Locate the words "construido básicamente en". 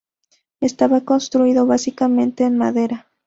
1.01-2.57